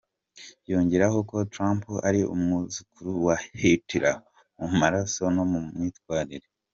Yongeraho 0.71 1.17
ko 1.29 1.35
Trump 1.53 1.81
ari 2.07 2.21
umwuzukuru 2.33 3.11
wa 3.25 3.35
Hitler 3.59 4.15
mu 4.59 4.67
maraso 4.79 5.23
no 5.35 5.43
mu 5.51 5.59
myitwarire. 5.77 6.47